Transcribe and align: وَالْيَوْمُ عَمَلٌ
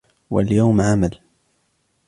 وَالْيَوْمُ 0.29 0.81
عَمَلٌ 0.81 1.19